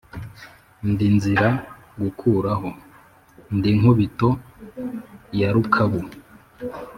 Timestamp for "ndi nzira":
0.91-1.47